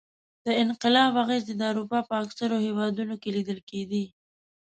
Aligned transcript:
د 0.45 0.47
انقلاب 0.63 1.11
اغېزې 1.23 1.53
د 1.57 1.61
اروپا 1.71 1.99
په 2.09 2.13
اکثرو 2.23 2.57
هېوادونو 2.67 3.15
کې 3.21 3.29
لیدل 3.37 3.59
کېدې. 3.69 4.05